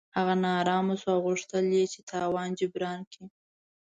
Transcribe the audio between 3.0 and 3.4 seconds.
کړي.